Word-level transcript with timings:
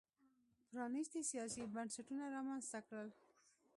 پرانیستي 0.69 1.21
سیاسي 1.31 1.61
بنسټونه 1.75 2.23
رامنځته 2.35 2.79
کړل. 2.87 3.09